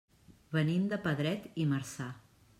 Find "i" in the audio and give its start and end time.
1.63-1.69